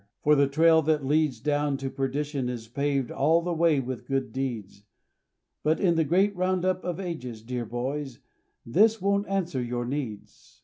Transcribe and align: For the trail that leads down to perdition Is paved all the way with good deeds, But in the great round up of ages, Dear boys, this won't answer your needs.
For 0.23 0.33
the 0.33 0.47
trail 0.47 0.81
that 0.81 1.05
leads 1.05 1.39
down 1.39 1.77
to 1.77 1.89
perdition 1.91 2.49
Is 2.49 2.67
paved 2.67 3.11
all 3.11 3.43
the 3.43 3.53
way 3.53 3.79
with 3.79 4.07
good 4.07 4.33
deeds, 4.33 4.81
But 5.61 5.79
in 5.79 5.93
the 5.93 6.03
great 6.03 6.35
round 6.35 6.65
up 6.65 6.83
of 6.83 6.99
ages, 6.99 7.43
Dear 7.43 7.67
boys, 7.67 8.17
this 8.65 8.99
won't 8.99 9.27
answer 9.29 9.61
your 9.61 9.85
needs. 9.85 10.59